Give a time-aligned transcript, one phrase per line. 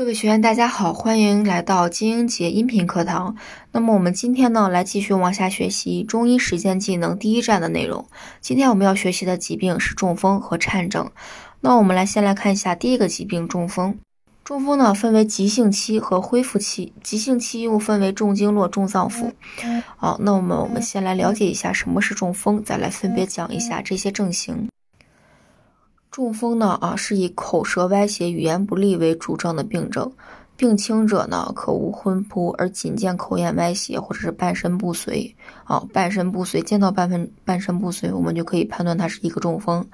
[0.00, 3.36] 各位学员，大家好，欢迎来到金英杰音频课堂。
[3.70, 8.06] 那么我们今天呢，来继续往下学习中医实践技能第一站的内容。
[8.40, 11.10] 今天我们要学习的疾病是中风和颤症。
[11.60, 13.98] 那我们来先来看一下第一个疾病中风。
[14.42, 19.30] 中风呢分为急性期和恢复期，急性期又分为重经络、重脏腑。
[19.98, 24.66] 好，那我们我们先来了解一下什么是中风，再来分别讲一下这些症型。
[26.10, 30.12] 中风呢啊是以口舌歪斜、语言不利为主症的病症，
[30.56, 39.86] 病轻者呢可无昏扑，而仅见口眼歪斜或者是半身不遂啊，半身不遂，见到半分半身不遂，我们就可以判断它是一个中风。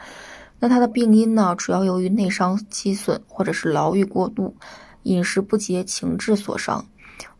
[0.58, 4.56] 那它的病因呢，主要由于内伤积损或者是劳郁过度、
[5.02, 6.82] 饮食不节、情志所伤。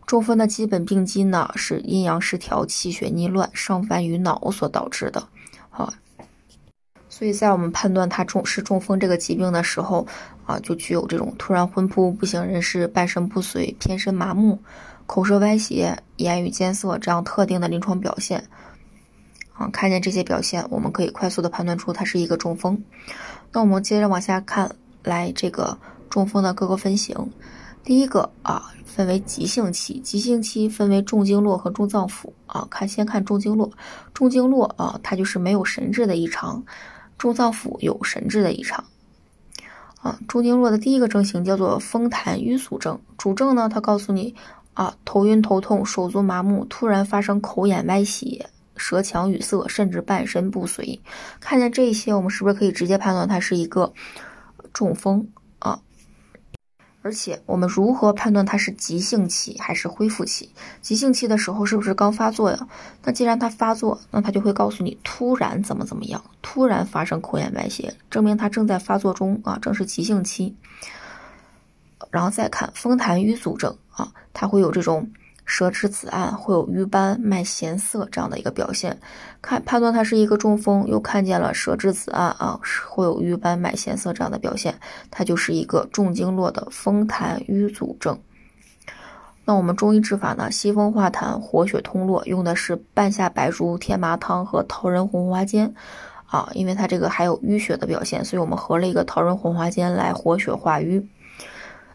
[0.05, 5.27] 中风的基本病机呢是阴阳失调、气血逆乱、上烦于脑所导致的。
[5.71, 5.91] 好。
[7.19, 10.07] 所以在我们判断他中是中风这个疾病的时候，
[10.45, 14.59] 啊，就具有这种突然昏扑、不省人事、半身不遂、偏身麻木、
[15.07, 18.47] 口舌歪斜、言语艰涩这样特定的临床表现。
[19.55, 22.85] 啊，看见这些表现，我们可以快速的判断出它是一个中风。
[23.51, 25.79] 那我们接着往下看，来这个
[26.11, 27.17] 中风的各个分型。
[27.83, 32.31] 第一个啊，分为急性期，急性期分为重经络和重脏腑。
[32.45, 33.73] 啊，看先看重经络，
[34.13, 36.63] 重经络啊，它就是没有神志的异常。
[37.19, 38.85] 中脏腑有神志的异常，
[40.01, 44.35] 啊，中经络的第一个症型叫做风痰瘀阻症，主症呢，它告诉你
[44.75, 51.01] 啊，头晕头痛，手足麻木，突然发生口眼歪斜、舌强语塞，甚至半身不遂。
[51.41, 53.95] 看见这些，我们是不是可以直接判断它是一个
[54.75, 55.29] 中风
[55.59, 55.81] 啊？
[57.07, 60.51] 而且我们如何判断它是急性期还是恢复期？
[60.83, 62.67] 急性期的时候是不是刚发作呀？
[63.05, 70.57] 那既然它发作，那它就会告诉你突然怎么怎么样，突然发生口眼歪斜，证明它正在发作中啊，正是急性期。
[72.11, 75.09] 然后再看风痰瘀阻症啊，它会有这种。
[75.47, 78.99] 舌质紫暗，会有瘀斑、脉弦涩这样的一个表现，
[79.41, 84.75] 看判断它是一个中风，又看见了舌质紫暗啊，会有瘀斑、脉弦涩这样的表现，
[85.09, 88.19] 它就是一个重经络的风痰瘀阻症。
[89.45, 95.73] 那我们中医治法呢，息风化痰、活血通络，用的是半夏白术天麻汤和桃仁红花煎
[96.27, 101.09] 啊，因为它这个还有淤血的表现，所以我们合了一个桃仁红花煎来活血化瘀。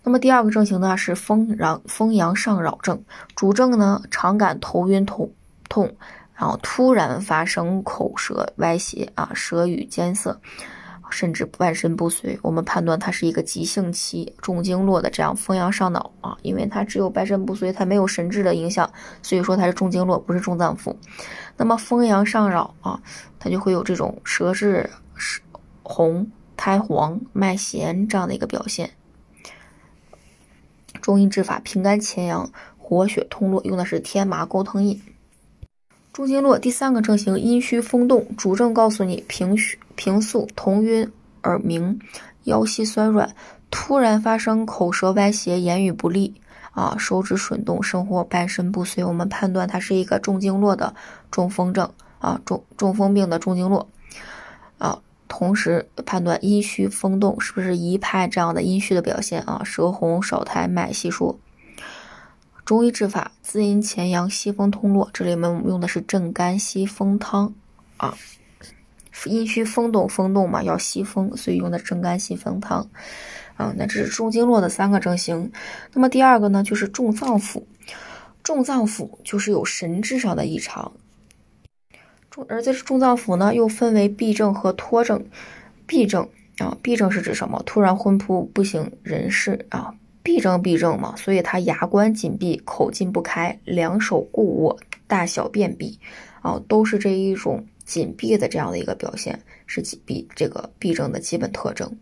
[0.04, 3.04] 那么第二个症型呢是风阳风阳上扰症，
[3.36, 5.32] 主症呢常感头晕头
[5.70, 5.96] 痛，
[6.34, 10.42] 然后突然发生口舌歪斜啊，舌语艰涩，
[11.12, 12.40] 甚至半身不遂。
[12.42, 18.92] 我们判断它是一个急性期重经络的这样风阳上脑啊，因为它只有半身不遂，它没有神志的影响，
[19.22, 20.96] 所以说它是重经络，不是重脏腑。
[21.58, 23.00] 那么风阳上扰啊，
[23.38, 24.90] 它就会有这种舌质
[25.84, 28.90] 红、苔黄、脉弦这样的一个表现。
[31.02, 35.02] 中医治法平肝潜阳、活血通络，用的是天麻钩藤饮。
[36.14, 41.10] 中经络第三个症型阴虚风动，主症告诉你平虚平素头晕
[41.44, 42.00] 耳鸣、
[42.44, 43.34] 腰膝酸软，
[43.70, 46.36] 突然发生口舌歪斜、言语不利
[46.72, 49.04] 啊，手指吮动，生活半身不遂。
[49.04, 50.94] 我们判断它是一个中经络的
[51.32, 51.90] 中风症
[52.20, 53.88] 啊，中中风病的中经络
[54.78, 55.00] 啊。
[55.34, 59.62] 同时判断阴虚风动是不是一派这样的阴虚的表现啊？
[59.64, 61.40] 舌红少苔脉细数。
[62.66, 67.54] 中医治法滋阴潜阳息风通络，这里面我们用的是镇肝息风汤
[67.96, 68.18] 啊。
[69.26, 72.90] 阴虚风动风动嘛，要息风，所以用的镇肝息风汤
[73.56, 73.74] 啊。
[73.78, 75.50] 那这是中经络的三个症型。
[75.94, 77.64] 那么第二个呢，就是重脏腑。
[78.44, 80.92] 重脏腑就是有神志上的异常。
[82.32, 85.24] 重而在重脏腑呢，又分为闭症和脱症。
[85.86, 86.28] 闭症
[86.60, 87.62] 啊，闭症是指什么？
[87.66, 89.94] 突然昏扑、不省人事啊。
[90.24, 96.00] 闭症，闭症嘛，所以他牙关紧闭，口进不开，两手固握，大小便闭
[96.42, 101.98] 啊，都是这一种紧闭的这样的一个表现，是紧闭这个闭症的基本特征。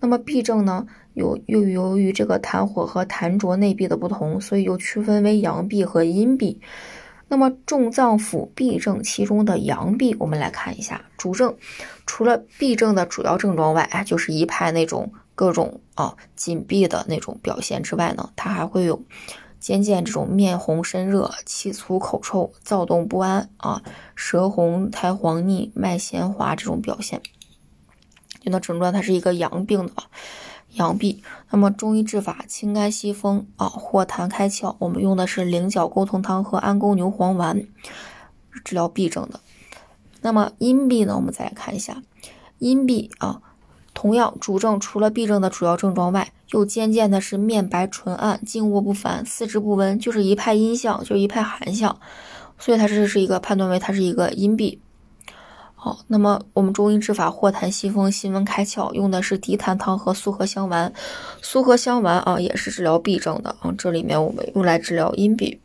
[0.00, 6.60] 那么闭症呢，有又由于这个痰火和痰浊内闭的不同，所以又区分为阳闭和阴闭。
[7.32, 11.56] 那么重脏腑闭症其中的阳闭，我们来看一下主症。
[12.04, 19.02] 除了闭症的主要症状外，就是一派那种各种啊紧闭的那种表现之外呢，它还会有
[19.58, 23.82] 渐渐这种面红身热、气粗口臭、躁动不安啊、
[24.14, 27.22] 舌红苔黄腻、脉弦滑这种表现，
[28.42, 29.94] 就能诊断它是一个阳病的。
[30.74, 37.66] 阳闭，那么中医治法清肝息风啊，活痰开窍，我们用的是菱角钩藤汤和安宫牛黄丸
[38.64, 39.40] 治疗痹症的。
[40.20, 42.02] 那么阴闭呢，我们再来看一下，
[42.58, 43.40] 阴闭啊，
[43.92, 51.98] 同样，主症除了痹症的主要症状外，又渐渐的是面白唇暗、静卧不烦、四肢不温，就是一派阴象，就是一派寒象，
[52.58, 54.78] 所以它这是一个判断为它是一个阴痹。
[55.84, 60.92] 好，那么我们中医治法化痰息风、辛温开窍，用的是涤痰汤和苏合香丸。
[61.40, 63.74] 苏合香丸啊，也是治疗痹症的啊。
[63.76, 65.58] 这里面我们用来治疗阴痹。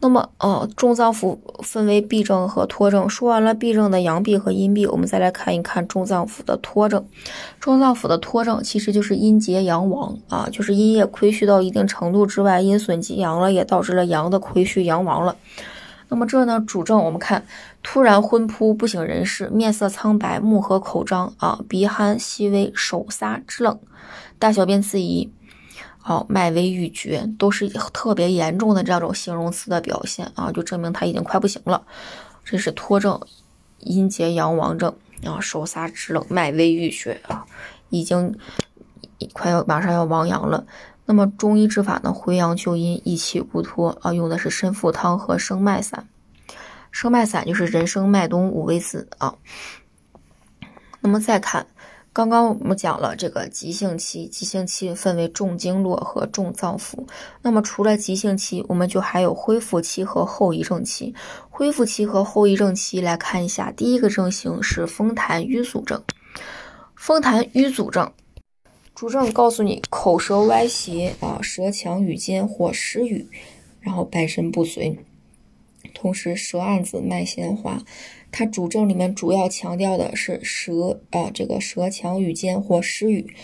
[0.00, 3.06] 那么，呃，中脏腑分为痹症和脱症。
[3.06, 7.06] 说完了痹症的阳痹和阴痹，我们再来看一看中脏腑的脱症。
[7.60, 15.36] 中脏腑的脱症其实就是阴结阳亡啊，就是阴液亏虚到一定程度之外，阴损及阳了，也导致了阳的亏虚、阳亡了。
[16.12, 17.46] 那么这呢，主症我们看，
[17.82, 23.80] 突然昏扑，不省人事，面色苍白，目合口张啊，鼻鼾细微，手撒肢冷，
[24.38, 25.32] 大小便自遗，
[25.96, 31.82] 好，脉微欲绝，都是特别严重的这种形容词的表现啊，就证明他已经快不行了。
[32.44, 33.18] 这是脱症，
[33.78, 34.94] 阴结阳亡症
[35.24, 37.46] 啊，手撒肢冷，脉微欲绝啊，
[37.88, 38.36] 已经
[39.32, 40.66] 快要马上要亡阳了。
[41.04, 42.12] 那么中医治法呢？
[42.12, 46.08] 回阳救阴，益气固脱啊，用的是参附汤和生脉散。
[46.90, 49.34] 生脉散就是人参、麦冬、五味子啊。
[51.00, 51.66] 那么再看，
[52.12, 57.06] 刚刚我们讲了这个急性期，急性期分为重经络和重脏腑。
[57.40, 61.14] 那么除了急性期，我们就还有恢复期和后遗症期。
[61.50, 66.00] 恢复期和后遗症期来看一下，第一个症型是风痰瘀阻症。
[66.94, 68.12] 风痰瘀阻症。
[68.94, 73.26] 主症告诉你口舌歪斜啊，舌强语尖或失语，
[73.80, 74.96] 然后半身不遂，
[75.94, 77.82] 同时舌暗紫脉弦滑。
[78.30, 83.34] 它主症里面主要强调的是舌啊，这个舌强语尖或失语，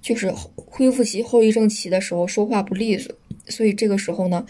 [0.00, 3.14] 就是恢复期后遗症期的时候说话不利索。
[3.48, 4.44] 所以这个时候呢，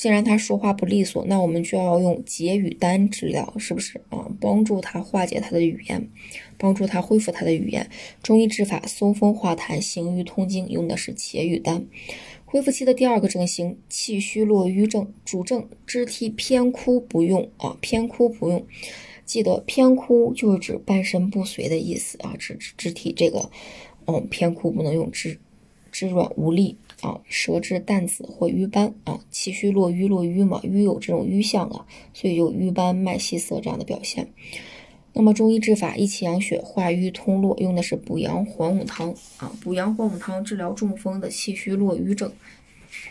[0.00, 4.26] 既然他说话不利索，那我们就要用解语丹治疗，是不是啊？
[4.40, 6.08] 帮助他化解他的语言。
[6.56, 7.86] 帮助他恢复他的语言。
[8.22, 11.86] 中医治法松风化痰，行瘀通经，用的是解语丹。
[12.46, 18.66] 恢复期的第二个症型，气虚络瘀症，主症肢体偏枯不用啊，偏枯不用。
[19.26, 23.50] 记得偏枯就是指半身不遂的意思啊，指肢体这个
[24.06, 25.38] 嗯偏枯不能用，肢
[25.92, 34.32] 肢软无力啊，舌质淡紫或瘀斑啊，气虚络瘀，络瘀嘛，瘀有这种瘀象啊，所以有瘀斑、脉细涩这样的表现。
[35.12, 39.50] 那么中医治法益气养血、化瘀通络，用的是补阳黄母汤啊。
[39.60, 42.30] 补阳黄母汤治疗中风的气虚络瘀症。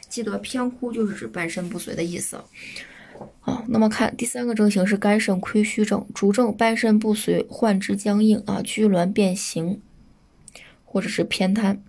[0.07, 2.37] 记得偏枯就是指半身不遂的意思
[3.41, 3.63] 啊。
[3.67, 9.81] 那么看第三个症型是肝肾亏虚症，主症半身不遂、患肢僵硬啊、拘挛变形，
[10.85, 11.83] 或者是偏瘫。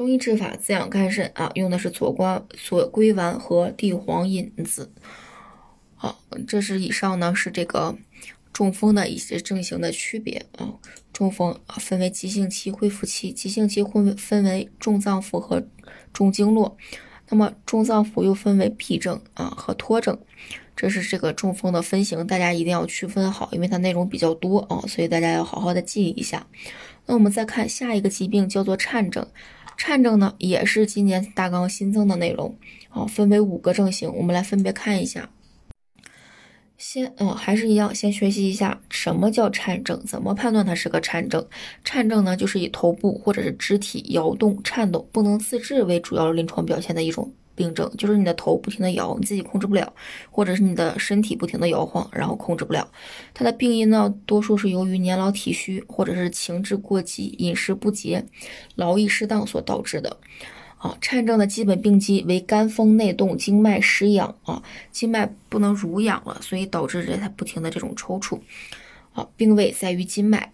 [0.00, 4.90] 中医治法滋养肝肾啊，用的是左瓜左归丸和地黄引子。
[5.94, 7.94] 好，这是以上呢是这个
[8.50, 10.72] 中风的一些症型的区别啊。
[11.12, 15.62] 中风分为急性期、恢复期，急性期分分为重脏腑和
[16.14, 16.78] 重经络，
[17.28, 20.18] 那么重脏腑又分为痹症啊和脱症，
[20.74, 26.46] 这是这个中风的分型，大家一定要区分好，因为它内容比较多啊，所以大家要好好的记一下。
[27.04, 29.26] 那我们再看下一个疾病叫做颤症，
[29.82, 32.54] 颤症呢也是今年大纲新增的内容
[32.90, 35.30] 啊，分为五个症型，我们来分别看一下。
[36.76, 41.46] 先，嗯，还是一样，先学习一下什么叫颤症，怎么判断它是个颤症。
[41.82, 49.92] 颤症呢，就是以头部或者是肢体摇动、颤抖、不能自制为主要临床表现的一种病症，就是你的头不停的摇，你自己控制不了，
[50.30, 52.90] 或者是你的身体不停的摇晃，然后控制不了。
[53.34, 58.24] 它的病因呢，多数是由于年老体虚，或者是情志过激、饮食不节、
[58.76, 60.16] 劳逸失当所导致的。
[60.78, 68.40] 啊，颤症的基本病机为肝风内动，经脉失养啊，经脉不能濡养了，所以导致着它不停的这种抽搐。
[69.12, 70.52] 好，病位在于筋脉。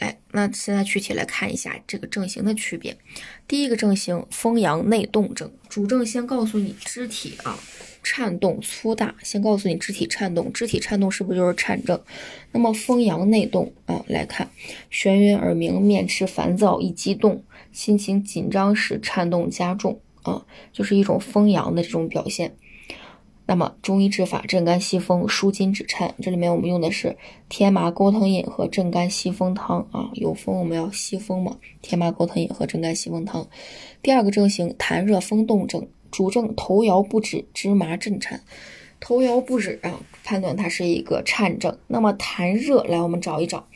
[0.00, 2.96] 来，那现在具体来看一下这个症型的区别。
[3.48, 7.58] 第一个症型，风阳内动症，主症先告诉你肢体啊
[8.02, 12.00] 颤动粗大，先告诉你肢体颤动，肢体颤动是不是就是颤症？
[12.52, 14.50] 那么风阳内动啊，来看
[14.90, 17.42] 眩晕耳鸣，面赤烦躁，易激动。
[17.72, 22.56] 心情紧张时颤动加重啊，就是一种风阳的这种表现。
[23.46, 27.16] 那么中医治法镇肝息风、舒筋止颤，这里面我们用的是
[27.48, 30.10] 天麻钩藤饮和镇肝息风汤啊。
[30.14, 33.46] 有风我们要息风嘛，天麻钩藤饮和镇肝息风汤。
[34.02, 38.40] 第二个症型痰热风动症，主症头摇不止、肢麻震颤。
[38.98, 41.78] 头摇不止啊，判断它是一个颤症。
[41.86, 43.68] 那么痰热，来我们找一找，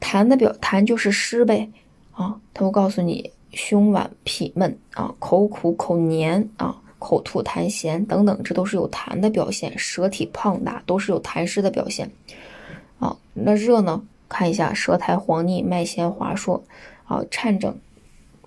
[0.00, 1.70] 痰的表痰就是湿呗。
[2.12, 9.78] 啊，他会告诉你胸脘痞闷啊，口苦口黏啊，口吐痰涎等等，这都是有痰的表现。
[9.78, 12.10] 舌体胖大都是有痰湿的表现。
[12.98, 16.64] 啊，那热呢，看一下舌苔黄腻、脉弦滑数，
[17.04, 17.76] 啊，颤整。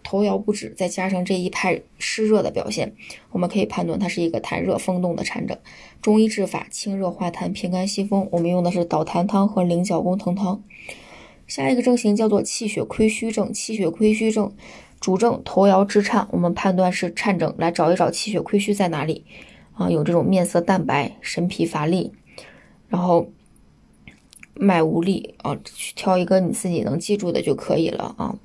[0.07, 2.93] 头摇不止，再加上这一派湿热的表现，
[3.31, 5.57] 我们可以判断它是一个痰热风动的颤症。
[5.99, 10.61] 中医治法清热化痰、平肝息风，我们用的是导痰汤和菱角钩藤汤。
[11.47, 14.53] 下一个症型叫做气血亏虚症，气血亏虚症
[15.05, 19.23] 主症头摇肢颤，我们判断是颤症，来找一找气血亏虚在哪里
[19.75, 19.87] 啊？
[19.87, 22.11] 有这种面色淡白、神疲乏力，
[22.87, 23.31] 然后
[24.55, 28.35] 脉无力啊，去挑一个你自己能记住的就可以了啊。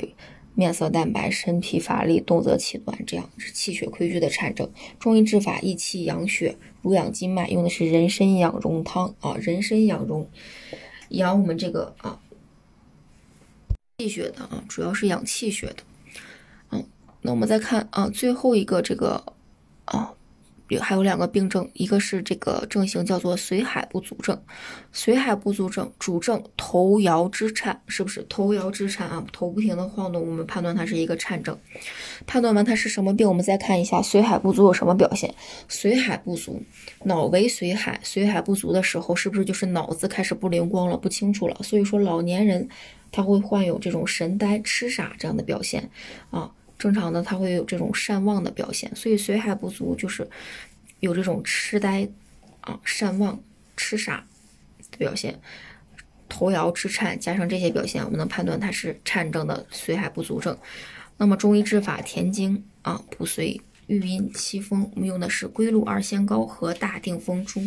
[0.54, 4.70] 面色淡白、神疲乏力、动则气短，这样是气血亏虚的颤症。
[4.98, 10.28] 中医治法益气养血、濡养筋脉，用的是人参养荣汤啊，人参养荣，
[11.08, 12.20] 养我们这个啊
[13.96, 15.76] 气血的啊，主要是养气血的。
[17.22, 19.22] 那我们再看啊，最后一个这个
[19.86, 20.12] 啊。
[20.80, 24.40] 还有两个病症，一个是这个症型叫做髓海不足症，
[24.94, 29.26] 髓海不足症主症头摇肢颤，是不是头摇肢颤啊？
[29.32, 31.58] 头不停的晃动，我们判断它是一个颤症。
[32.24, 35.34] 判断完它是什么病，我们再看一下髓海不足有什么表现。
[35.68, 36.62] 髓海不足，
[37.02, 41.56] 脑为髓海，髓海不足的时候，是不是就是脑子开始不灵光了，不清楚了？
[41.64, 42.68] 所以说老年人
[43.10, 45.90] 他会患有这种神呆、痴傻这样的表现
[46.30, 46.52] 啊。
[46.80, 50.26] 正常的，他会有这种善忘的表现，所以髓海不足就是
[51.00, 52.08] 有这种痴呆
[52.62, 53.38] 啊、善忘、
[53.76, 54.26] 痴傻
[54.90, 55.38] 的表现，
[56.26, 60.56] 头摇肢颤，加上这些表现，我们能判断它是颤症的髓海不足症。
[61.18, 67.60] 那么中医治法填精啊，补髓育阴息风，我们用的是归路二仙膏和大定风珠。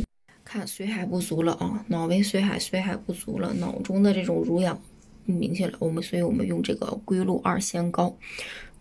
[0.43, 4.81] 看髓海不足了啊，脑为髓海，髓海不足了，脑中的这种濡养
[5.25, 8.17] 不明显了，我们所以我们用这个归路二仙膏。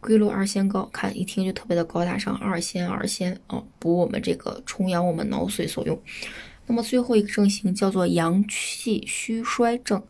[0.02, 5.96] 归路二仙膏，看一听就特别的高大上，二仙二仙啊，补我们这个充养我们脑髓所用。
[6.66, 10.02] 那么最后一个症型叫做阳气虚衰症，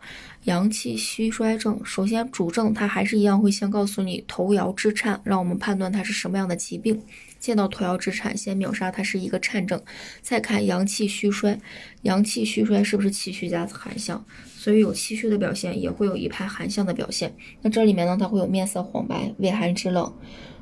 [0.44, 6.98] 阳气虚衰症，首先主症它还是一样会先告诉你头摇肢颤，让我们判断它是什么样的疾病。
[7.42, 9.82] 见到头摇肢颤，先秒杀它是一个颤症，
[10.20, 11.58] 再看阳气虚衰，
[12.02, 14.24] 阳气虚衰是不是气虚加寒象？
[14.46, 17.34] 所以有气虚的表现，也会有一派寒象的表现。
[17.62, 20.04] 那这里面呢，它会有面色黄白、畏寒肢冷，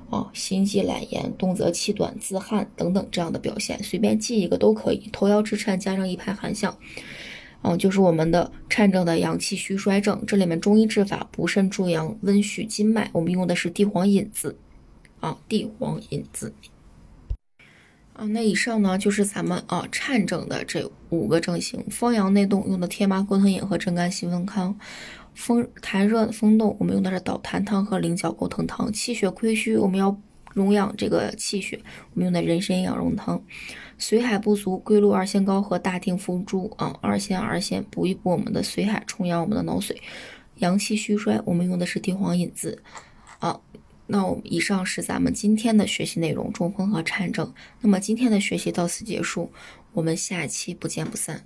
[0.08, 5.10] 啊，心悸懒言、动则气短、自汗等等这样的表现，随便记一个都可以。
[5.12, 6.75] 头摇肢颤加上一派寒象，
[7.60, 10.25] 嗯，就是我们的颤症的阳气虚衰症。
[10.26, 14.56] 这里面中医治法补肾助阳、温煦筋脉，我们用的是地黄引子。
[15.20, 16.52] 啊，地黄引子。
[18.12, 21.82] 啊，那以上呢就是咱们啊颤症的这五个症型。
[21.88, 24.74] 风阳内动用的天麻钩藤饮和镇肝息风汤；
[25.34, 30.14] 风痰热风动，我们用的是导痰汤和菱角钩藤汤；气血亏虚，我们要
[30.52, 31.80] 荣养这个气血，
[32.12, 33.38] 我们用的人参养荣汤；
[33.98, 39.96] 髓海不足，归路二仙膏和大定风珠啊，二仙二仙补一补我们的髓海，充养我们的脑髓；
[40.56, 42.82] 阳气虚衰，我们用的是地黄引子
[43.38, 43.60] 啊。
[44.11, 47.55] 那我们以上是咱们今天的学习内容，中风和颤症。
[47.81, 49.52] 那么今天的学习到此结束，
[49.93, 51.45] 我们下期不见不散。